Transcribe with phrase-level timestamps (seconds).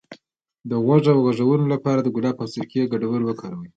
[0.69, 3.69] د غوږ د غږونو لپاره د ګلاب او سرکې ګډول وکاروئ